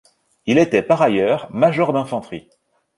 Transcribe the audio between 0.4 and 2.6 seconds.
Il était par ailleurs major d'infanterie.